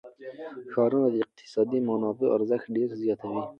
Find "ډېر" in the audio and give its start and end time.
2.75-2.89